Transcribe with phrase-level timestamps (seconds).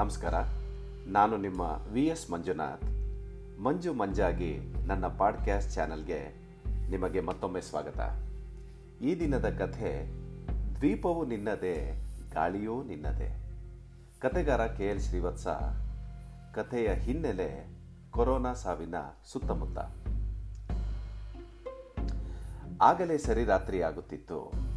[0.00, 0.34] ನಮಸ್ಕಾರ.
[1.06, 1.60] ನಾನು ನಿಮ್ಮ
[1.92, 2.84] ವಿ ಎಸ್ ಮಂಜುನಾಥ್.
[3.60, 6.20] ಮಂಜು ಮಂಜಾಗಿ ನನ್ನ ಪಾಡ್ಕ್ಯಾಸ್ಟ್ ಚಾನಲ್ಗೆ
[6.90, 8.00] ನಿಮಗೆ ಮತ್ತೊಮ್ಮೆ ಸ್ವಾಗತ.
[9.02, 10.12] ಈ ದಿನದ ಕಥೆ,
[10.76, 12.04] ದ್ವೀಪವು ನಿನ್ನದೇ,
[12.34, 13.36] ಗಾಳಿಯೂ ನಿನ್ನದೇ.
[14.20, 15.46] ಕತೆಗಾರ ಕೆ ಎಲ್ ಶ್ರೀವತ್ಸ,
[16.54, 17.68] ಕಥೆಯ ಹಿನ್ನೆಲೆ
[18.10, 18.94] ಕೊರೋನಾ ಸಾವಿನ
[19.32, 19.78] ಸುತ್ತಮುತ್ತ.
[22.82, 24.69] ಆಗಲೇ ಸರಿ ರಾತ್ರಿಯಾಗುತ್ತಿತ್ತು.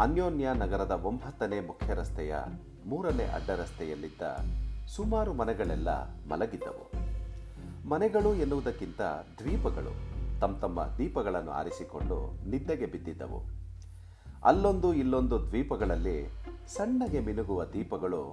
[0.00, 2.34] ಅನ್ಯೋನ್ಯ ನಗರದ ಒಂಬತ್ತನೇ ಮುಖ್ಯ ರಸ್ತೆಯ
[2.86, 4.22] ಮೂರನೇ ಅಡ್ಡರಸ್ತೆಯಲ್ಲಿದ್ದ
[4.86, 5.88] ಸುಮಾರು ಮನೆಗಳೆಲ್ಲ
[6.28, 6.90] ಮಲಗಿದ್ದವು.
[7.88, 9.00] ಮನೆಗಳು ಎನ್ನುವುದಕ್ಕಿಂತ
[9.38, 9.92] ದ್ವೀಪಗಳು,
[10.40, 13.42] ತಮ್ಮ ತಮ್ಮ ದೀಪಗಳನ್ನು ಆರಿಸಿಕೊಂಡು ನಿದ್ದೆಗೆ ಬಿದ್ದಿದ್ದವು.
[14.44, 16.28] ಅಲ್ಲೊಂದು ಇಲ್ಲೊಂದು ದ್ವೀಪಗಳಲ್ಲಿ
[16.66, 18.32] ಸಣ್ಣಗೆ ಮಿನುಗುವ ದೀಪಗಳು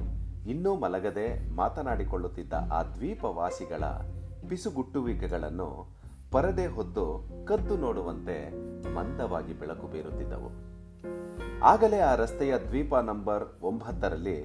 [0.49, 3.84] ಇನ್ನೂ ಮಲಗದೆ ಮಾತನಾಡಿಕೊಳ್ಳುತ್ತಿದ್ದ ಆ ದ್ವೀಪವಾಸಿಗಳ
[4.49, 5.88] ಪಿಸುಗುಟ್ಟುವಿಕೆಗಳನ್ನು
[6.32, 8.52] ಪರದೆ ಹೊದ್ದು ಕದ್ದು ನೋಡುವಂತೆ
[8.93, 10.71] ಮಂದವಾಗಿ ಬೆಳಕು ಬೀರುತ್ತಿದ್ದವು.
[11.64, 14.38] ಆಗಲೇ ಆ ರಸ್ತೆಯ ದ್ವೀಪ ನಂಬರ್ ಒಂಬತ್ತರಲ್ಲಿ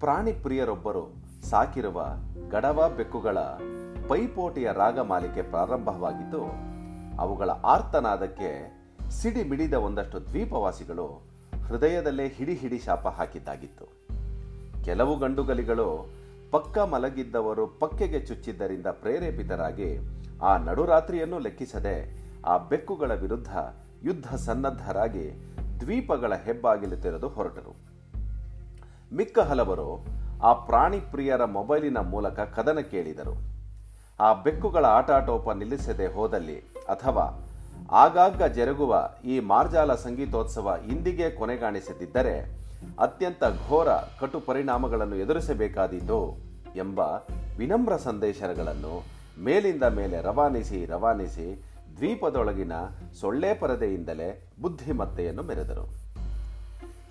[0.00, 1.02] ಪ್ರಾಣಿ ಪ್ರಿಯರೊಬ್ಬರು
[1.50, 2.06] ಸಾಕಿರುವ
[2.50, 3.38] ಗಡವ ಬೆಕ್ಕುಗಳ
[4.08, 6.42] ಪೈಪೋಟಿಯ ರಾಗಮಾಲಿಕೆ ಪ್ರಾರಂಭವಾಗಿದ್ದು,
[7.20, 8.50] ಅವುಗಳ ಆರ್ತನಾದಕ್ಕೆ
[9.10, 11.06] ಸಿಡಿ ಮಿಡಿದ ಒಂದಷ್ಟು ದ್ವೀಪವಾಸಿಗಳು
[11.68, 13.86] ಹೃದಯದಲ್ಲೇ ಹಿಡಿ ಹಿಡಿ ಶಾಪ ಹಾಕಿದ್ದಾಗಿತ್ತು.
[14.84, 15.88] ಕೆಲವು ಗಂಡುಗಲಿಗಳು
[16.50, 19.90] ಪಕ್ಕ ಮಲಗಿದ್ದವರು ಪಕ್ಕೆಗೆ ಚುಚ್ಚಿದ್ದರಿಂದ ಪ್ರೇರೇಪಿತರಾಗಿ
[20.42, 21.96] ಆ ನಡುರಾತ್ರಿಯನ್ನು ಲೆಕ್ಕಿಸದೆ
[22.46, 23.52] ಆ ಬೆಕ್ಕುಗಳ ವಿರುದ್ಧ
[24.02, 25.26] ಯುದ್ಧ ಸನ್ನದ್ಧರಾಗಿ
[25.82, 27.72] ದ್ವೀಪಗಳ ಹೆಬ್ಬಾಗಿಲು ತೆರೆದು ಹೊರಟರು.
[29.16, 29.88] ಮಿಕ್ಕ ಹಲವರು
[30.48, 33.34] ಆ ಪ್ರಾಣಿ ಪ್ರಿಯರ ಮೊಬೈಲಿನ ಮೂಲಕ ಕದನ ಕೇಳಿದರು.
[34.20, 36.58] ಆ ಬೆಕ್ಕುಗಳ ಆಟಾಟೋಪ ನಿಲ್ಲಿಸದೆ ಹೋದಲ್ಲಿ
[36.94, 37.24] ಅಥವಾ
[38.00, 38.92] ಆಗಾಗ ಜರುಗುವ
[39.24, 42.34] ಈ ಮಾರ್ಜಾಲ ಸಂಗೀತೋತ್ಸವ ಇಂದಿಗೆ ಕೊನೆಗಾಣಿಸದಿದ್ದರೆ
[43.04, 43.88] ಅತ್ಯಂತ ಘೋರ
[44.20, 46.18] ಕಟು ಪರಿಣಾಮಗಳನ್ನು ಎದುರಿಸಬೇಕಾದೀತು
[46.76, 47.00] ಎಂಬ
[47.58, 48.94] ವಿನಮ್ರ ಸಂದೇಶಗಳನ್ನು
[49.44, 51.48] ಮೇಲಿಂದ ಮೇಲೆ ರವಾನಿಸಿ ರವಾನಿಸಿ
[51.96, 52.72] ದ್ವೀಪದೊಳಗಿನ
[53.20, 56.02] ಸೊಳ್ಳೆ ಪರದೆಯಿಂದಲೇ ಬುದ್ಧಿಮತ್ತೆಯನ್ನು ಮೆರೆದರು.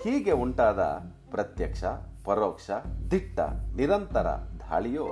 [0.03, 0.79] ಹೀಗೆ ಉಂಟಾದ
[1.31, 1.83] ಪ್ರತ್ಯಕ್ಷ,
[2.25, 2.71] ಪರೋಕ್ಷ,
[3.11, 3.39] ದಿಟ್ಟ,
[3.75, 4.25] ನಿರಂತರ
[4.59, 5.05] ದಾಳಿಯು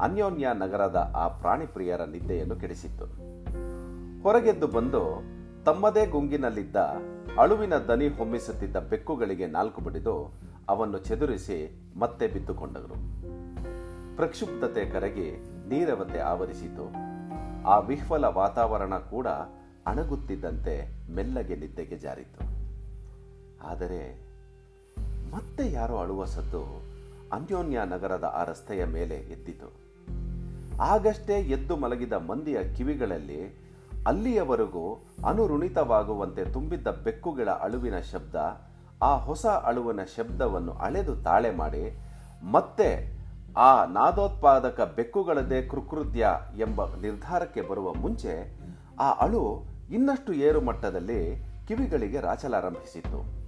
[0.00, 3.04] ಅನ್ಯೋನ್ಯ ನಗರದ ಆ ಪ್ರಾಣಿ ಪ್ರಿಯರ ನಿದ್ದೆಯನ್ನು ಕೆಡಿಸಿತ್ತು.
[4.22, 5.22] ಹೊರಗೆದ್ದು ಬಂದು
[5.64, 6.76] ತಮ್ಮದೇ ಗುಂಗಿನಲ್ಲಿದ್ದ
[7.38, 10.32] ಅಳುವಿನ ದನಿ ಹೊಮ್ಮಿಸುತ್ತಿದ್ದ ಬೆಕ್ಕುಗಳಿಗೆ ನಾಲ್ಕು ಬಡಿದು
[10.68, 12.94] ಅವನ್ನು ಚದುರಿಸಿ ಮತ್ತೆ ಬಿದ್ದುಕೊಂಡರು.
[14.16, 15.30] ಪ್ರಕ್ಷುಬ್ಧತೆ ಕರಗಿ
[15.68, 17.11] ನೀರವತೆ ಆವರಿಸಿತು.
[17.66, 19.26] ಆ ವಿಹ್ವಲ ವಾತಾವರಣ ಕೂಡ
[19.86, 20.74] ಅಣಗುತ್ತಿದ್ದಂತೆ
[21.10, 22.40] ಮೆಲ್ಲಗೆ ನಿದ್ದೆಗೆ ಜಾರಿತು.
[23.66, 24.22] ಆದರೆ
[25.32, 26.82] ಮತ್ತೆ ಯಾರೋ ಅಳುವ ಸದ್ದು
[27.32, 29.82] ಅನ್ಯೋನ್ಯ ನಗರದ ಆ ರಸ್ತೆಯ ಮೇಲೆ ಎದ್ದಿತು
[30.80, 33.62] ಆಗಷ್ಟೇ ಎದ್ದು ಮಲಗಿದ ಮಂದಿಯ ಕಿವಿಗಳಲ್ಲಿ
[34.06, 38.34] ಅಲ್ಲಿಯವರೆಗೂ ಅನುರುಣಿತವಾಗುವಂತೆ ತುಂಬಿದ್ದ ಬೆಕ್ಕುಗಳ ಅಳುವಿನ ಶಬ್ದ,
[39.02, 41.98] ಆ ಹೊಸ ಅಳುವಿನ ಶಬ್ದವನ್ನು ಅಳೆದು ತಾಳೆ ಮಾಡಿ
[42.50, 43.21] ಮತ್ತೆ
[43.56, 48.58] ಆ ನಾದೋತ್ಪಾದಕ ಬೆಕ್ಕುಗಳದೇ ಕೃಕೃತ್ಯ ಎಂಬ ನಿರ್ಧಾರಕ್ಕೆ ಬರುವ ಮುಂಚೆ
[49.00, 53.42] ಆ ಅಳು ಇನ್ನಷ್ಟು ಏರು ಮಟ್ಟದಲ್ಲಿ ಕಿವಿಗಳಿಗೆ ರಾಚಲಾರಂಭಿಸಿತು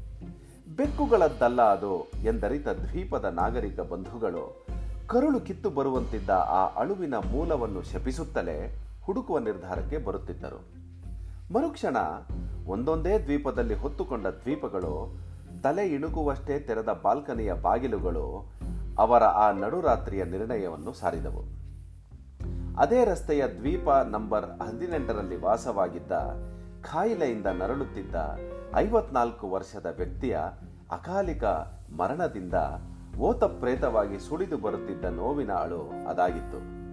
[0.76, 4.66] ಬೆಕ್ಕುಗಳದ್ದಲ್ಲ ಅದು ಎಂದರಿತ ದ್ವೀಪದ ನಾಗರಿಕ ಬಂಧುಗಳು
[5.06, 10.60] ಕರುಳು ಕಿತ್ತು ಬರುವಂತಿದ್ದ ಆ ಅಳುವಿನ ಮೂಲವನ್ನು ಶಪಿಸುತ್ತಲೇ ಹುಡುಕುವ ನಿರ್ಧಾರಕ್ಕೆ ಬರುತ್ತಿದ್ದರು.
[11.52, 11.96] ಮರುಕ್ಷಣ
[12.66, 15.16] ಒಂದೊಂದೇ ದ್ವೀಪದಲ್ಲಿ ಹೊತ್ತುಕೊಂಡ ದ್ವೀಪಗಳು
[15.62, 18.52] ತಲೆ ಇಣುಕುವಷ್ಟೇ ತೆರೆದ ಬಾಲ್ಕನಿಯ ಬಾಗಿಲುಗಳು
[18.98, 21.42] ಅವರ ಆ ನಡುರಾತ್ರಿಯ ನಿರ್ಣಯವನ್ನು ಸಾರಿದವು.
[22.78, 26.12] ಅದೇ ರಸ್ತೆಯ ದ್ವೀಪ ನಂಬರ್ ಹದಿನೆಂಟರಲ್ಲಿ ವಾಸವಾಗಿದ್ದ,
[26.82, 28.14] ಖಾಯಿಲೆಯಿಂದ ನರಳುತ್ತಿದ್ದ
[28.76, 30.38] ಐವತ್ನಾಲ್ಕು ವರ್ಷದ ವ್ಯಕ್ತಿಯ
[30.90, 31.44] ಅಕಾಲಿಕ
[31.96, 32.54] ಮರಣದಿಂದ
[33.18, 36.84] ಓತಪ್ರೇತವಾಗಿ ಸುಳಿದು ಬರುತ್ತಿದ್ದ ನೋವಿನ ಅಳು ಅದಾಗಿತ್ತು.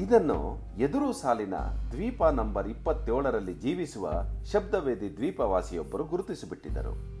[0.00, 1.54] ಇದನ್ನು ಎದುರು ಸಾಲಿನ
[1.92, 4.12] ದ್ವೀಪ ನಂಬರ್ ಇಪ್ಪತ್ತೇಳರಲ್ಲಿ ಜೀವಿಸುವ
[4.52, 7.16] ಶಬ್ದವೇದಿ ದ್ವೀಪವಾಸಿಯೊಬ್ಬರು ಗುರುತಿಸಿಬಿಟ್ಟಿದ್ದರು.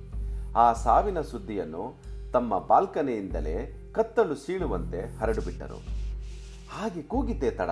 [0.58, 5.76] ಆ ಸಾವಿನ ಸುದ್ದಿಯನ್ನು ತಮ್ಮ ಬಾಲ್ಕನಿಯಿಂದಲೇ ಕತ್ತಲು ಸೀಳುವಂತೆ ಹರಡುಬಿಟ್ಟರು.
[6.68, 7.70] ಹಾಗೆ ಕೂಗಿದ್ದೇ ತಡ.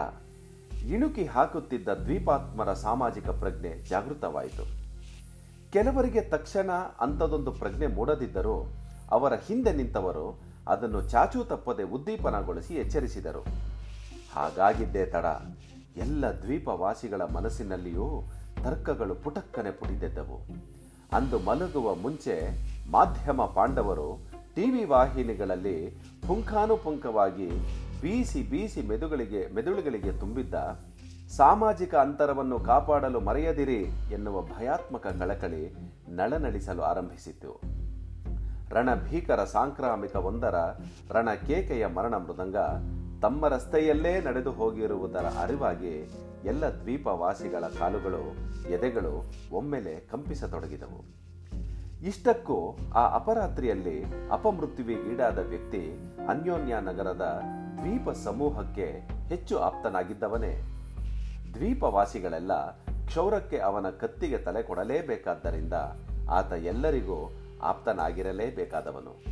[0.87, 4.63] ಇಣುಕಿ ಹಾಕುತ್ತಿದ್ದ ದ್ವೀಪಾತ್ಮರ ಸಾಮಾಜಿಕ ಪ್ರಜ್ಞೆ ಜಾಗೃತವಾಯಿತು.
[5.73, 6.71] ಕೆಲವರಿಗೆ ತಕ್ಷಣ
[7.01, 8.73] ಅಂಥದೊಂದು ಪ್ರಜ್ಞೆ ಮೂಡದಿದ್ದರೂ
[9.11, 13.41] ಅವರ ಹಿಂದೆ ನಿಂತವರು ಅದನ್ನು ಚಾಚೂ ತಪ್ಪದೆ ಉದ್ದೀಪನಗೊಳಿಸಿ ಎಚ್ಚರಿಸಿದರು.
[14.35, 15.25] ಹಾಗಾಗಿದ್ದೇ ತಡ.
[15.97, 18.23] ಎಲ್ಲ ದ್ವೀಪವಾಸಿಗಳ ಮನಸ್ಸಿನಲ್ಲಿಯೂ
[18.63, 20.47] ತರ್ಕಗಳು ಪುಟಕ್ಕನೆ ಪುಟಿದೆದ್ದವು.
[21.13, 22.51] ಅಂದು ಮಲಗುವ ಮುಂಚೆ
[22.91, 25.91] ಮಾಧ್ಯಮ ಪಾಂಡವರು ಟಿವಿ ವಾಹಿನಿಗಳಲ್ಲಿ
[26.27, 27.49] ಪುಂಖಾನುಪುಂಖವಾಗಿ
[28.03, 30.55] ಬೀಸಿ ಬೀಸಿ ಮೆದುಗಳಿಗೆ ಮೆದುಳುಗಳಿಗೆ ತುಂಬಿದ್ದ
[31.37, 33.81] ಸಾಮಾಜಿಕ ಅಂತರವನ್ನು ಕಾಪಾಡಲು ಮರೆಯದಿರಿ
[34.13, 35.75] ಎನ್ನುವ ಭಯಾತ್ಮಕ ಕಳಕಳಿ
[36.09, 37.61] ನಳನಳಿಸಲು ಆರಂಭಿಸಿತು
[38.71, 40.55] ರಣಭೀಕರ ಸಾಂಕ್ರಾಮಿಕ ಒಂದರ
[41.13, 42.57] ರಣಕೇಕೆಯ ಮರಣ ಮೃದಂಗ
[43.23, 45.95] ತಮ್ಮ ರಸ್ತೆಯಲ್ಲೇ ನಡೆದು ಹೋಗಿರುವುದರ ಅರಿವಾಗಿ
[46.45, 48.23] ಎಲ್ಲ ದ್ವೀಪವಾಸಿಗಳ ಕಾಲುಗಳು
[48.71, 51.24] ಎದೆಗಳು ಒಮ್ಮೆಲೆ ಕಂಪಿಸತೊಡಗಿದವು.
[52.05, 55.83] ಇಷ್ಟಕ್ಕೂ ಆ ಅಪರಾತ್ರಿಯಲ್ಲಿ ಅಪಮೃತ್ಯುವಿಗೀಡಾದ ವ್ಯಕ್ತಿ
[56.29, 57.41] ಅನ್ಯೋನ್ಯ ನಗರದ
[57.79, 58.87] ದ್ವೀಪ ಸಮೂಹಕ್ಕೆ
[59.29, 60.63] ಹೆಚ್ಚು ಆಪ್ತನಾಗಿದ್ದವನೇ.
[61.55, 62.71] ದ್ವೀಪವಾಸಿಗಳೆಲ್ಲ
[63.07, 65.73] ಕ್ಷೌರಕ್ಕೆ ಅವನ ಕತ್ತಿಗೆ ತಲೆ ಕೊಡಲೇಬೇಕಾದ್ದರಿಂದ
[66.31, 69.25] ಆತ ಎಲ್ಲರಿಗೂ ಆಪ್ತನಾಗಿರಲೇಬೇಕಾದವನು.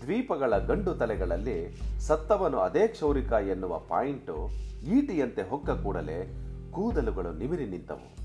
[0.00, 4.50] ದ್ವೀಪಗಳ ಗಂಡು ತಲೆಗಳಲ್ಲಿ ಸತ್ತವನು ಅದೇ ಕ್ಷೌರಿಕ ಎನ್ನುವ ಪಾಯಿಂಟು
[4.86, 6.34] ಈಟಿಯಂತೆ ಹೊಕ್ಕ ಕೂಡಲೇ
[6.70, 8.22] ಕೂದಲುಗಳು ನಿಮಿರಿ ನಿಂತವು.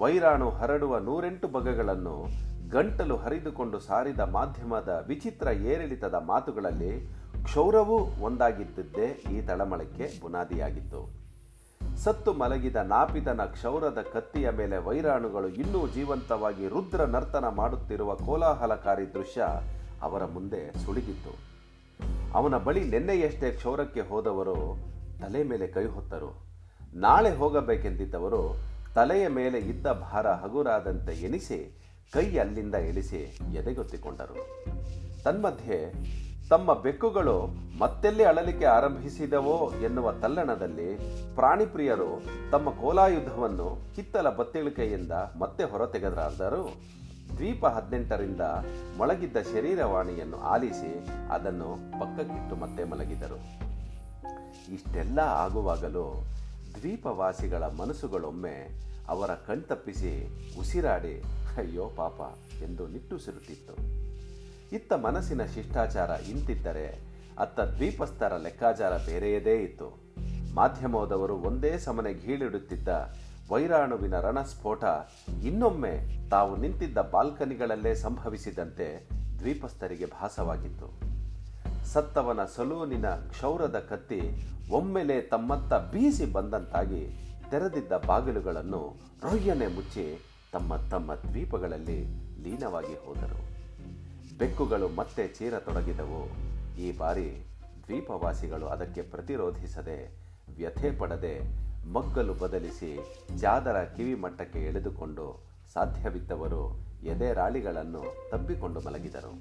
[0.00, 6.92] ವೈರಾಣು ಹರಡುವ ನೂರೆಂಟು ಬಗೆಗಳನ್ನು ಗಂಟಲು ಹರಿದುಕೊಂಡು ಸಾರಿದ ಮಾಧ್ಯಮದ ವಿಚಿತ್ರ ಏರಿಳಿತದ ಮಾತುಗಳಲ್ಲಿ
[7.44, 11.00] ಕ್ಷೌರವೂ ಒಂದಾಗಿದ್ದದ್ದೇ ಈ ತಳಮಳಕ್ಕೆ ಬುನಾದಿಯಾಗಿತ್ತು.
[11.96, 19.46] ಸತ್ತು ಮಲಗಿದ ನಾಪಿತನ ಕ್ಷೌರದ ಕತ್ತಿಯ ಮೇಲೆ ವೈರಾಣುಗಳು ಇನ್ನೂ ಜೀವಂತವಾಗಿ ರುದ್ರ ನರ್ತನ ಮಾಡುತ್ತಿರುವ ಕೋಲಾಹಲಕಾರಿ ದೃಶ್ಯ
[20.02, 21.34] ಅವರ ಮುಂದೆ ಸುಳಿದಿತ್ತು.
[22.34, 24.76] ಅವನ ಬಳಿ ನಿನ್ನೆಯಷ್ಟೇ ಕ್ಷೌರಕ್ಕೆ ಹೋದವರು
[25.20, 26.30] ತಲೆ ಮೇಲೆ ಕೈ ಹೊತ್ತರು.
[26.94, 28.42] ನಾಳೆ ಹೋಗಬೇಕೆಂದಿದ್ದವರು
[28.94, 31.58] ತಲೆಯ ಮೇಲೆ ಇದ್ದ ಭಾರ ಹಗುರಾದಂತೆ ಎನಿಸಿ
[32.12, 34.64] ಕೈ ಅಲ್ಲಿಂದ ಇಳಿಸಿ ಎದೆಗೊತ್ತಿಕೊಂಡರು.
[35.22, 35.92] ತನ್ಮಧ್ಯೆ,
[36.48, 37.46] ತಮ್ಮ ಬೆಕ್ಕುಗಳು
[37.78, 40.94] ಮತ್ತೆಲ್ಲಿ ಅಳಲಿಕ್ಕೆ ಆರಂಭಿಸಿದವೋ ಎನ್ನುವ ತಲ್ಲಣದಲ್ಲಿ
[41.34, 42.22] ಪ್ರಾಣಿಪ್ರಿಯರು
[42.52, 46.80] ತಮ್ಮ ಕೋಲಾಯುದ್ಧವನ್ನು ಕಿತ್ತಲ ಬತ್ತಿಳಿಕೆಯಿಂದ ಮತ್ತೆ ಹೊರತೆಗೆದರಾದರು.
[47.36, 48.40] ದ್ವೀಪ ಹದಿನೆಂಟರಿಂದ
[48.96, 53.38] ಮೊಳಗಿದ್ದ ಶರೀರವಾಣಿಯನ್ನು ಆಲಿಸಿ ಅದನ್ನು ಪಕ್ಕಕ್ಕಿಟ್ಟು ಮತ್ತೆ ಮಲಗಿದರು.
[54.72, 56.24] ಇಷ್ಟೆಲ್ಲ ಆಗುವಾಗಲೂ
[56.80, 60.12] ದ್ವೀಪವಾಸಿಗಳ ಮನಸ್ಸುಗಳೊಮ್ಮೆ ಅವರ ಕಣ್ತಪ್ಪಿಸಿ
[60.58, 61.22] ಉಸಿರಾಡಿ
[61.58, 62.20] ಅಯ್ಯೋ ಪಾಪ
[62.62, 63.74] ಎಂದು ನಿಟ್ಟುಸಿರುತ್ತಿತ್ತು
[64.76, 67.08] ಇತ್ತ ಮನಸ್ಸಿನ ಶಿಷ್ಟಾಚಾರ ಇಂತಿದ್ದರೆ
[67.38, 70.08] ಅತ್ತ ದ್ವೀಪಸ್ಥರ ಲೆಕ್ಕಾಚಾರ ಬೇರೆಯದೇ ಇತ್ತು.
[70.54, 72.88] ಮಾಧ್ಯಮದವರು ಒಂದೇ ಸಮನೆ ಗೀಳಿಡುತ್ತಿದ್ದ
[73.50, 74.84] ವೈರಾಣುವಿನ ರಣಸ್ಫೋಟ
[75.44, 79.08] ಇನ್ನೊಮ್ಮೆ ತಾವು ನಿಂತಿದ್ದ ಬಾಲ್ಕನಿಗಳಲ್ಲೇ ಸಂಭವಿಸಿದಂತೆ
[79.38, 80.88] ದ್ವೀಪಸ್ಥರಿಗೆ ಭಾಸವಾಗಿತ್ತು.
[81.92, 84.20] ಸತ್ತವನ ಸಲೂನಿನ ಕ್ಷೌರದ ಕತ್ತಿ
[84.70, 87.02] ಒಮ್ಮೆಲೆ ತಮ್ಮತ್ತ ಬೀಸಿ ಬಂದಂತಾಗಿ
[87.50, 92.04] ತೆರೆದಿದ್ದ ಬಾಗಿಲುಗಳನ್ನು ರೊಯ್ಯನೆ ಮುಚ್ಚಿ ತಮ್ಮ ತಮ್ಮ ದ್ವೀಪಗಳಲ್ಲಿ
[92.42, 93.40] ಲೀನವಾಗಿ ಹೋದರು.
[94.38, 96.20] ಬೆಕ್ಕುಗಳು ಮತ್ತೆ ಚೀರತೊಡಗಿದವು.
[96.78, 97.46] ಈ ಬಾರಿ
[97.86, 101.40] ದ್ವೀಪವಾಸಿಗಳು ಅದಕ್ಕೆ ಪ್ರತಿರೋಧಿಸದೆ ವ್ಯಥೆ ಪಡದೆ
[101.92, 102.98] ಮಗ್ಗಲು ಬದಲಿಸಿ
[103.36, 109.32] ಜಾದರ ಕಿವಿ ಮಟ್ಟಕ್ಕೆ ಎಳೆದುಕೊಂಡು ಸಾಧ್ಯವಿದ್ದವರು ಎದೆ ರಾಳಿಗಳನ್ನು ತಬ್ಬಿಕೊಂಡು ಮಲಗಿದರು.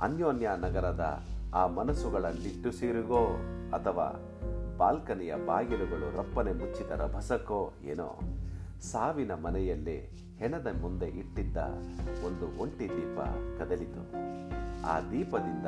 [0.00, 3.26] ಅನ್ಯೋನ್ಯ ನಗರದ ಆ ಮನಸ್ಸುಗಳ ನಿಟ್ಟುಸಿರಿಗೋ
[3.72, 4.06] ಅಥವಾ
[4.76, 8.18] ಬಾಲ್ಕನಿಯ ಬಾಗಿಲುಗಳು ರಪ್ಪನೆ ಮುಚ್ಚಿದ ರಭಸಕ್ಕೋ ಏನೋ
[8.82, 10.00] ಸಾವಿನ ಮನೆಯಲ್ಲಿ
[10.38, 11.56] ಹೆಣದ ಮುಂದೆ ಇಟ್ಟಿದ್ದ
[12.24, 13.20] ಒಂದು ಒಂಟಿ ದೀಪ
[13.58, 14.12] ಕದಲಿತು.
[14.86, 15.66] ಆ ದೀಪದಿಂದ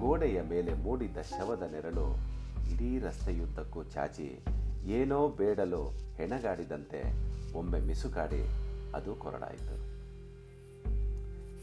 [0.00, 2.16] ಗೋಡೆಯ ಮೇಲೆ ಮೂಡಿದ್ದ ಶವದ ನೆರಳು
[2.72, 4.38] ಇಡೀ ರಸ್ತೆಯುದ್ದಕ್ಕೂ ಚಾಚಿ
[4.86, 8.48] ಏನೋ ಬೇಡಲು ಹೆಣಗಾಡಿದಂತೆ ಒಮ್ಮೆ ಮಿಸುಕಾಡಿ
[8.94, 9.98] ಅದು ಕೊರಡಾಯಿತು.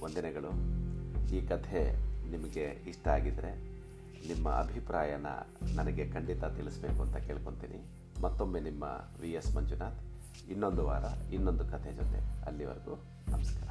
[0.03, 0.49] ವಂದನೆಗಳು.
[1.35, 1.95] ಈ ಕಥೆ
[2.31, 3.75] ನಿಮಗೆ ಇಷ್ಟ ಆಗಿದ್ರೆ
[4.27, 5.25] ನಿಮ್ಮ ಅಭಿಪ್ರಾಯನ
[5.75, 7.79] ನನಗೆ ಖಂಡಿತ ತಿಳಿಸ್ಬೇಕು ಅಂತ ಕೇಳ್ಕೊತೀನಿ.
[8.21, 8.83] ಮತ್ತೊಮ್ಮೆ ನಿಮ್ಮ
[9.21, 10.14] ವಿ ಎಸ್ ಮಂಜುನಾಥ್.
[10.47, 12.95] ಇನ್ನೊಂದು ವಾರ ಇನ್ನೊಂದು ಕಥೆ ಜೊತೆ ಅಲ್ಲಿವರೆಗೂ
[13.31, 13.64] ನಮಸ್ಕಾರ.